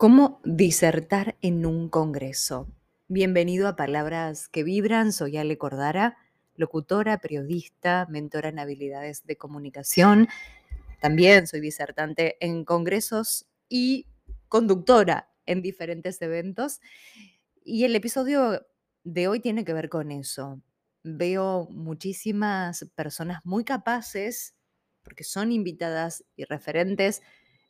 [0.00, 2.72] ¿Cómo disertar en un congreso?
[3.08, 5.12] Bienvenido a Palabras que Vibran.
[5.12, 6.16] Soy Ale Cordara,
[6.54, 10.26] locutora, periodista, mentora en habilidades de comunicación.
[11.02, 14.06] También soy disertante en congresos y
[14.48, 16.80] conductora en diferentes eventos.
[17.62, 18.66] Y el episodio
[19.04, 20.62] de hoy tiene que ver con eso.
[21.02, 24.54] Veo muchísimas personas muy capaces,
[25.02, 27.20] porque son invitadas y referentes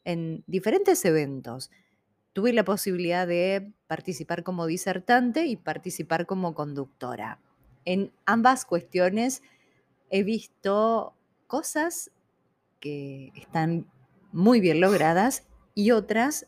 [0.05, 1.73] en diferentes eventos
[2.33, 7.41] tuve la posibilidad de participar como disertante y participar como conductora.
[7.85, 9.43] En ambas cuestiones
[10.11, 11.15] he visto
[11.47, 12.11] cosas
[12.79, 13.87] que están
[14.33, 16.47] muy bien logradas y otras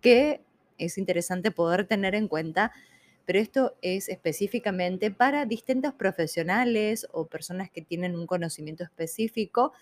[0.00, 0.42] que
[0.78, 2.72] es interesante poder tener en cuenta,
[3.24, 9.72] pero esto es específicamente para distintos profesionales o personas que tienen un conocimiento específico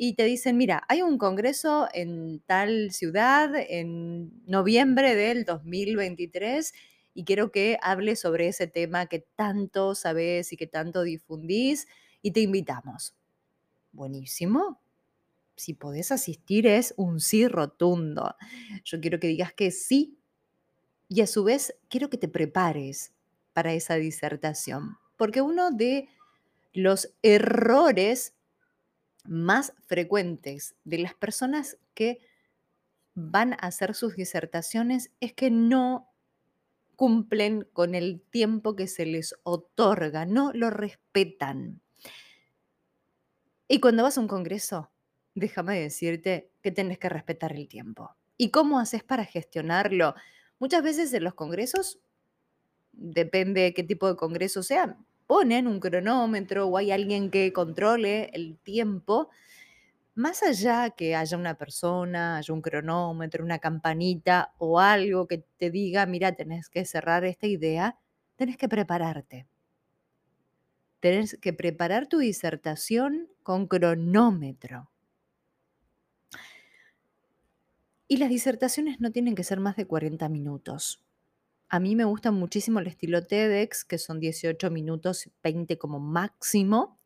[0.00, 6.72] y te dicen, mira, hay un congreso en tal ciudad en noviembre del 2023
[7.14, 11.88] y quiero que hables sobre ese tema que tanto sabes y que tanto difundís
[12.22, 13.16] y te invitamos.
[13.90, 14.80] Buenísimo.
[15.56, 18.36] Si podés asistir es un sí rotundo.
[18.84, 20.16] Yo quiero que digas que sí
[21.08, 23.12] y a su vez quiero que te prepares
[23.52, 26.08] para esa disertación, porque uno de
[26.72, 28.37] los errores
[29.28, 32.20] más frecuentes de las personas que
[33.14, 36.08] van a hacer sus disertaciones es que no
[36.96, 41.80] cumplen con el tiempo que se les otorga, no lo respetan.
[43.68, 44.90] Y cuando vas a un congreso,
[45.34, 48.16] déjame decirte que tienes que respetar el tiempo.
[48.36, 50.14] ¿Y cómo haces para gestionarlo?
[50.58, 52.00] Muchas veces en los congresos,
[52.92, 54.96] depende de qué tipo de congreso sea,
[55.28, 59.28] ponen un cronómetro o hay alguien que controle el tiempo,
[60.14, 65.70] más allá que haya una persona, haya un cronómetro, una campanita o algo que te
[65.70, 67.98] diga, mira, tenés que cerrar esta idea,
[68.36, 69.46] tenés que prepararte.
[71.00, 74.90] Tenés que preparar tu disertación con cronómetro.
[78.08, 81.02] Y las disertaciones no tienen que ser más de 40 minutos.
[81.70, 86.98] A mí me gusta muchísimo el estilo TEDx, que son 18 minutos, 20 como máximo.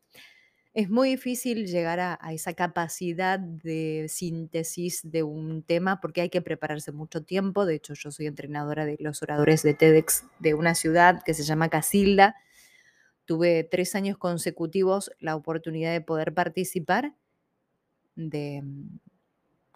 [0.73, 6.41] Es muy difícil llegar a, esa capacidad de síntesis de un tema porque hay que
[6.41, 7.65] prepararse mucho tiempo.
[7.65, 11.43] De hecho, yo soy entrenadora de los oradores de TEDx de una ciudad que se
[11.43, 12.35] llama Casilda.
[13.25, 17.13] Tuve tres años consecutivos la oportunidad de poder participar.
[18.15, 18.99] De, mm,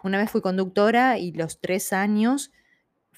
[0.02, 2.50] una vez fui conductora y los tres años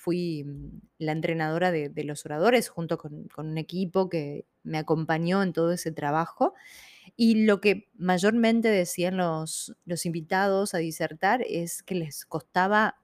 [0.01, 5.53] fui mm, la entrenadora de, los oradores junto con, un equipo que me acompañó en
[5.53, 6.55] todo ese trabajo.
[7.17, 12.99] Y lo que mayormente decían los, los invitados a disertar es que les costaba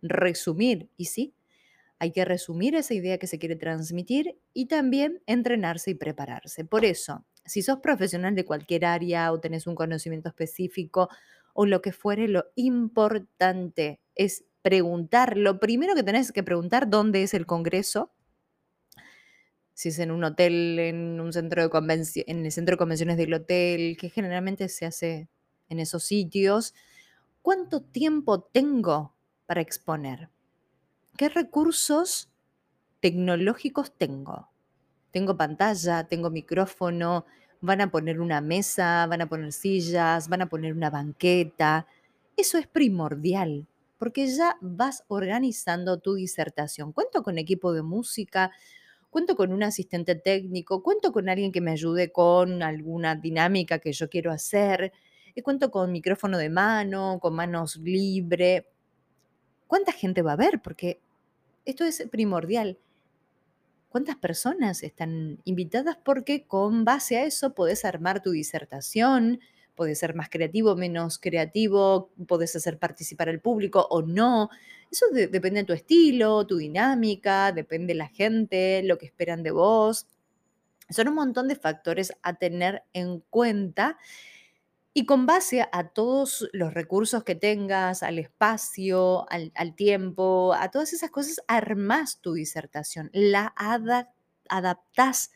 [0.00, 0.88] resumir.
[0.96, 1.34] Y sí,
[1.98, 6.64] hay que resumir esa idea que se quiere transmitir y también entrenarse y prepararse.
[6.64, 11.10] Por eso, si sos profesional de cualquier área o tenés un conocimiento específico
[11.52, 17.22] o lo que fuere, lo importante es preguntar, lo primero que tenés que preguntar, ¿dónde
[17.22, 18.10] es el Congreso?
[19.74, 23.32] Si es en un hotel, en un centro de en el centro de convenciones del
[23.32, 25.28] hotel, que generalmente se hace
[25.70, 26.74] en esos sitios.
[27.40, 29.14] ¿Cuánto tiempo tengo
[29.46, 30.28] para exponer?
[31.16, 32.30] ¿Qué recursos
[33.00, 34.50] tecnológicos tengo?
[35.10, 37.24] Tengo pantalla, tengo micrófono,
[37.62, 41.86] van a poner una mesa, van a poner sillas, van a poner una banqueta.
[42.36, 43.66] Eso es primordial
[44.00, 46.90] porque ya vas organizando tu disertación.
[46.90, 48.50] Cuento con equipo de música,
[49.10, 53.92] cuento con un asistente técnico, cuento con alguien que me ayude con alguna dinámica que
[53.92, 54.90] yo quiero hacer,
[55.34, 58.66] y cuento con micrófono de mano, con manos libre.
[59.66, 60.62] ¿Cuánta gente va a ver?
[60.62, 60.98] Porque
[61.66, 62.78] esto es primordial.
[63.90, 65.98] ¿Cuántas personas están invitadas?
[66.02, 69.40] Porque con base a eso podés armar tu disertación,
[69.80, 74.50] Puedes ser más creativo, menos creativo, puedes hacer participar al público o no.
[74.92, 79.52] Eso depende de tu estilo, tu dinámica, depende de la gente, lo que esperan de
[79.52, 80.06] vos.
[80.90, 83.96] Son un montón de factores a tener en cuenta
[84.92, 90.92] y con base a todos los recursos que tengas, al espacio, al, tiempo, a todas
[90.92, 93.54] esas cosas, armás tu disertación, la
[94.46, 95.32] adaptás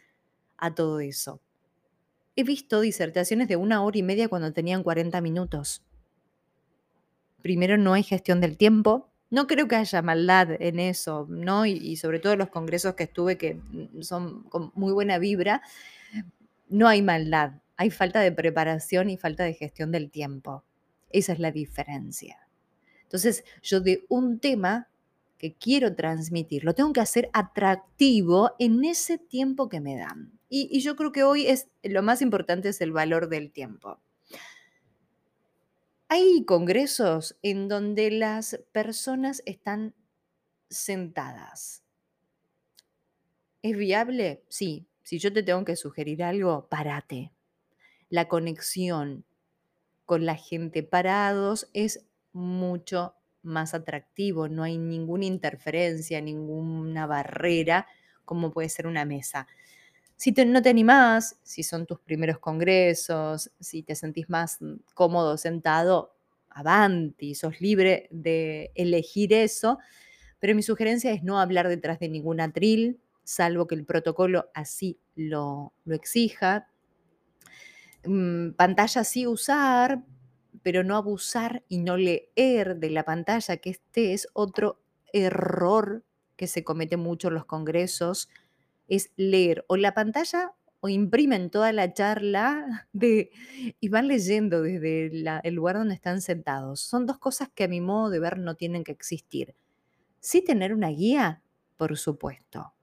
[0.59, 1.41] a todo eso.
[2.37, 5.83] He visto disertaciones de una hora y media cuando tenían 40 minutos.
[7.43, 9.11] Primero, no hay gestión del tiempo.
[9.31, 11.67] No creo que haya maldad en eso, ¿no?
[11.67, 13.61] Y, sobre todo los congresos que estuve que
[14.01, 15.63] son con muy buena vibra,
[16.69, 17.53] no hay maldad.
[17.77, 20.65] Hay falta de preparación y falta de gestión del tiempo.
[21.11, 22.49] Esa es la diferencia.
[23.03, 24.89] Entonces, yo de un tema
[25.39, 30.33] que quiero transmitir, lo tengo que hacer atractivo en ese tiempo que me dan.
[30.49, 33.99] Y, yo creo que hoy es lo más importante es el valor del tiempo.
[36.09, 39.95] Hay congresos en donde las personas están
[40.69, 41.83] sentadas.
[43.63, 44.45] ¿Es viable?
[44.49, 44.87] Sí.
[45.03, 47.33] Si yo te tengo que sugerir algo, párate.
[48.09, 49.25] La conexión
[50.05, 57.87] con la gente parados es mucho más atractivo, no hay ninguna interferencia, ninguna barrera
[58.25, 59.47] como puede ser una mesa.
[60.17, 65.37] Si no te animás, si son tus primeros congresos, si te sentís más mm, cómodo
[65.37, 66.15] sentado,
[66.51, 69.79] avanti, sos libre de elegir eso,
[70.39, 74.99] pero mi sugerencia es no hablar detrás de ningún atril, salvo que el protocolo así
[75.17, 76.69] lo, lo exija.
[78.05, 80.03] Mm, pantalla sí usar,
[80.63, 84.81] pero no abusar y no leer de la pantalla, que este es otro
[85.13, 86.05] error
[86.37, 88.29] que se comete mucho en los congresos,
[88.95, 93.31] es leer o la pantalla o imprimen toda la charla de,
[93.81, 95.07] y van leyendo desde
[95.43, 96.81] el lugar donde están sentados.
[96.81, 99.55] Son dos cosas que a mi modo de ver no tienen que existir.
[100.21, 101.43] Sí tener una guía,
[101.79, 102.75] por supuesto.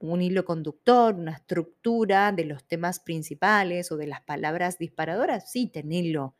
[0.00, 5.68] Un hilo conductor, una estructura de los temas principales o de las palabras disparadoras, sí,
[5.68, 6.34] tenerlo.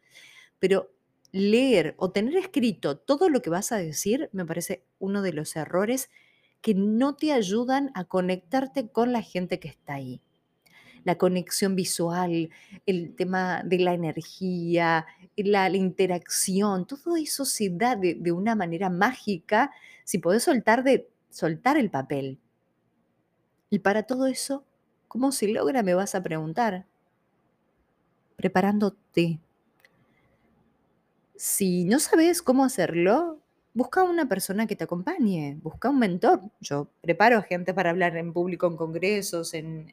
[0.58, 0.90] Pero
[1.30, 5.56] leer o tener escrito todo lo que vas a decir me parece uno de los
[5.56, 6.10] errores
[6.62, 10.22] que no te ayudan a conectarte con la gente que está ahí.
[11.04, 12.50] La conexión visual,
[12.86, 15.04] el tema de la energía,
[15.36, 19.72] la, interacción, todo eso se da de, de, una manera mágica
[20.04, 22.38] si podés soltar, de, soltar el papel.
[23.68, 24.64] Y para todo eso,
[25.08, 25.82] ¿cómo se logra?
[25.82, 26.86] Me vas a preguntar.
[28.36, 29.40] Preparándote.
[31.34, 33.41] Si no sabes cómo hacerlo,
[33.74, 36.40] busca una persona que te acompañe, busca un mentor.
[36.60, 39.90] Yo preparo gente para hablar en público en congresos, en,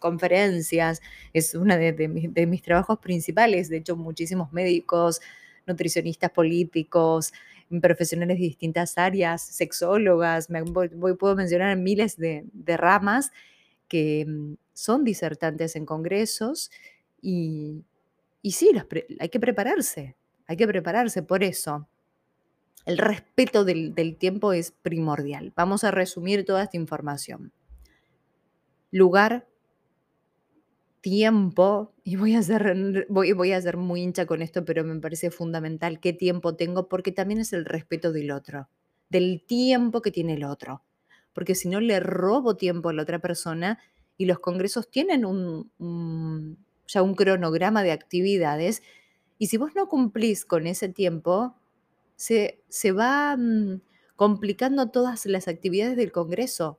[0.00, 1.00] conferencias,
[1.32, 3.68] es uno de, mis trabajos principales.
[3.68, 5.20] De hecho, muchísimos médicos,
[5.66, 7.32] nutricionistas políticos,
[7.80, 12.44] profesionales de distintas áreas, sexólogas, me, puedo mencionar miles de,
[12.76, 13.30] ramas
[13.88, 16.70] que mm, son disertantes en congresos
[17.20, 17.84] y,
[18.42, 18.72] sí,
[19.20, 20.16] hay que prepararse,
[20.46, 21.86] hay que prepararse por eso
[22.84, 25.52] el respeto del, tiempo es primordial.
[25.54, 27.52] Vamos a resumir toda esta información.
[28.90, 29.46] Lugar,
[31.00, 35.30] tiempo, y voy a, ser, voy, voy a muy hincha con esto, pero me parece
[35.30, 38.68] fundamental qué tiempo tengo, porque también es el respeto del otro,
[39.08, 40.82] del tiempo que tiene el otro.
[41.32, 43.78] Porque si no le robo tiempo a la otra persona,
[44.18, 48.82] y los congresos tienen un, ya un cronograma de actividades,
[49.38, 51.56] y si vos no cumplís con ese tiempo,
[52.22, 53.80] se, va mm,
[54.14, 56.78] complicando todas las actividades del Congreso.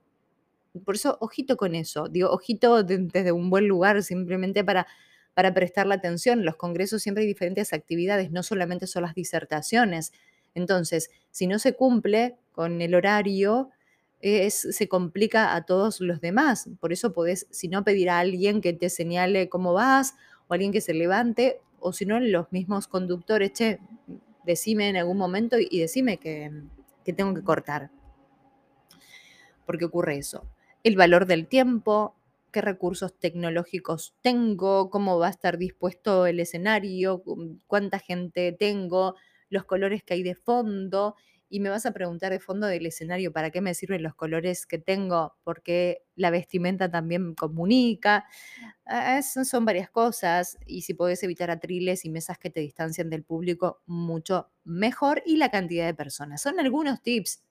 [0.86, 2.08] Por eso, ojito con eso.
[2.08, 4.88] Digo, ojito desde un buen lugar, simplemente para,
[5.34, 6.40] para prestar la atención.
[6.40, 10.14] En los congresos siempre hay diferentes actividades, no solamente son las disertaciones.
[10.56, 13.70] Entonces, si no se cumple con el horario,
[14.22, 16.70] se complica a todos los demás.
[16.80, 20.16] Por eso podés, si no, pedir a alguien que te señale cómo vas,
[20.48, 23.80] o alguien que se levante, o si no, los mismos conductores, che,
[24.46, 26.52] decime en algún momento y, decime que,
[27.04, 27.92] que tengo que cortar.
[29.66, 30.50] Porque ocurre eso.
[30.84, 32.16] El valor del tiempo,
[32.52, 37.24] qué recursos tecnológicos tengo, cómo va a estar dispuesto el escenario,
[37.68, 39.16] cuánta gente tengo,
[39.50, 41.16] los colores que hay de fondo
[41.54, 44.66] y me vas a preguntar de fondo del escenario para qué me sirven los colores
[44.66, 48.26] que tengo, porque la vestimenta también comunica.
[48.86, 53.24] Ah, son varias cosas y si podés evitar atriles y mesas que te distancian del
[53.24, 55.24] público, mucho mejor.
[55.26, 56.42] Y la cantidad de personas.
[56.42, 57.42] Son algunos tips.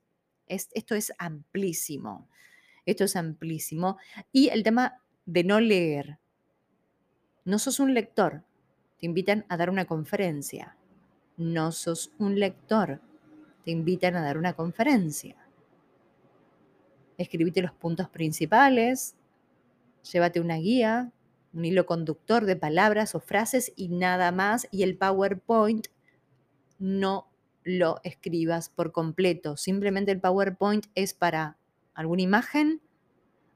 [0.47, 2.29] esto es amplísimo.
[2.85, 3.99] Esto es amplísimo.
[4.33, 6.19] Y el tema de no leer.
[7.45, 8.45] No sos un lector.
[8.99, 10.77] Te invitan a dar una conferencia.
[11.37, 13.01] No sos un lector
[13.65, 15.37] te invitan a dar una conferencia.
[17.19, 19.15] Escribite los puntos principales,
[20.11, 21.13] llévate una guía,
[21.53, 24.67] un hilo conductor de palabras o frases y nada más.
[24.71, 25.89] Y el PowerPoint
[26.79, 27.31] no
[27.65, 29.57] lo escribas por completo.
[29.57, 31.59] Simplemente el PowerPoint es para
[31.95, 32.81] alguna imagen,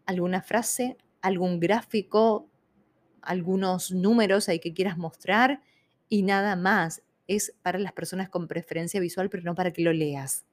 [0.04, 2.48] alguna frase, algún gráfico,
[3.22, 5.60] algunos números ahí que quieras mostrar
[6.08, 9.92] y nada más es para las personas con preferencia visual, pero no para que lo
[9.92, 10.44] leas,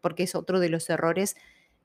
[0.00, 1.36] porque es otro de los errores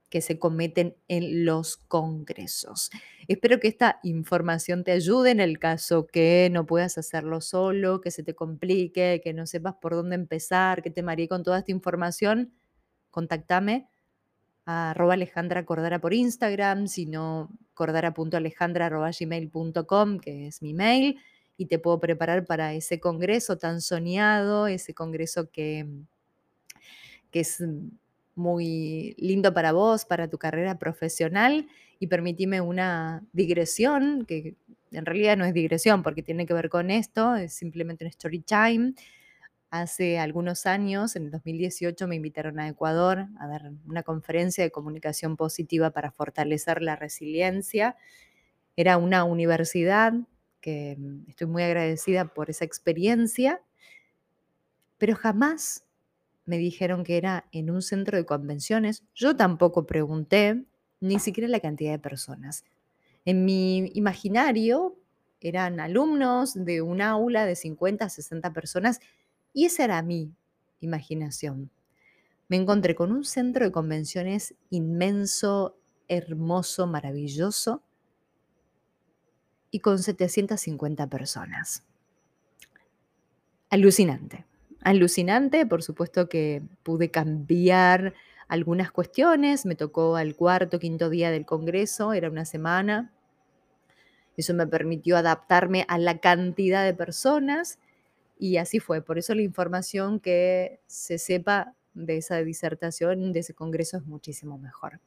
[0.10, 2.90] que se cometen en los congresos.
[3.28, 8.10] Espero que esta información te ayude en el caso que no puedas hacerlo solo, que
[8.12, 11.72] se te complique, que no sepas por dónde empezar, que te mareé con toda esta
[11.72, 12.54] información.
[13.12, 13.90] Contactame
[14.66, 21.20] a arroba Alejandra Cordara por Instagram, sino cordara.alejandra.gmail.com, que es mi mail,
[21.58, 25.88] y te puedo preparar para ese congreso tan soñado, ese congreso que,
[27.32, 27.62] que es
[28.38, 31.68] muy lindo para vos, para tu carrera profesional,
[32.00, 34.56] y permitime una digresión, que
[34.92, 38.40] en realidad no es digresión porque tiene que ver con esto, es simplemente un story
[38.40, 38.94] time.
[39.70, 44.72] Hace algunos años, en el 2018, me invitaron a Ecuador a dar una conferencia de
[44.72, 47.98] comunicación positiva para fortalecer la resiliencia.
[48.78, 50.14] Era una universidad
[50.62, 53.62] que mm, estoy muy agradecida por esa experiencia,
[54.98, 55.87] pero jamás
[56.48, 59.04] me dijeron que era en un centro de convenciones.
[59.14, 60.64] Yo tampoco pregunté
[61.02, 62.64] ni siquiera la cantidad de personas.
[63.26, 64.96] En mi imaginario
[65.42, 69.02] eran alumnos de un aula de 50 a 60 personas
[69.54, 70.32] y esa era mi
[70.80, 71.70] imaginación.
[72.48, 75.78] Me encontré con un centro de convenciones inmenso,
[76.08, 77.84] hermoso, maravilloso
[79.70, 81.84] y con 750 personas.
[83.70, 84.46] Alucinante
[84.88, 88.14] alucinante, por supuesto que pude cambiar
[88.48, 93.12] algunas cuestiones, me tocó al cuarto, quinto día del Congreso, era una semana,
[94.38, 97.80] eso me permitió adaptarme a la cantidad de personas
[98.40, 103.54] y así fue, por eso la información que se sepa de esa disertación, de ese
[103.54, 105.02] Congreso es muchísimo mejor.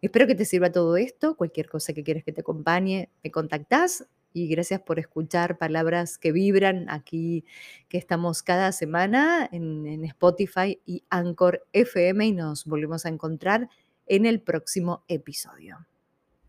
[0.00, 1.34] Espero que te sirva todo esto.
[1.34, 6.32] Cualquier cosa que quieras que te acompañe, me contactás y gracias por escuchar palabras que
[6.32, 7.44] vibran aquí,
[7.88, 13.68] que estamos cada semana en, Spotify y Anchor FM y nos volvemos a encontrar
[14.06, 15.86] en el próximo episodio.